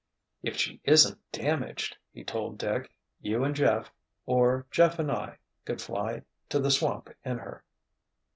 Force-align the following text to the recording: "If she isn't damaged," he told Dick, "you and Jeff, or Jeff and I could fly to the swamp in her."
"If 0.41 0.57
she 0.57 0.81
isn't 0.83 1.19
damaged," 1.31 1.95
he 2.11 2.23
told 2.23 2.57
Dick, 2.57 2.89
"you 3.21 3.43
and 3.43 3.55
Jeff, 3.55 3.91
or 4.25 4.65
Jeff 4.71 4.97
and 4.97 5.11
I 5.11 5.37
could 5.63 5.79
fly 5.79 6.23
to 6.49 6.57
the 6.57 6.71
swamp 6.71 7.11
in 7.23 7.37
her." 7.37 7.63